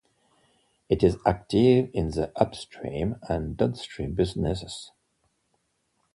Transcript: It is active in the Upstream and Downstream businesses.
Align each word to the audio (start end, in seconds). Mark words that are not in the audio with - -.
It 0.89 1.03
is 1.03 1.17
active 1.27 1.91
in 1.93 2.09
the 2.09 2.31
Upstream 2.35 3.17
and 3.29 3.55
Downstream 3.55 4.15
businesses. 4.15 4.89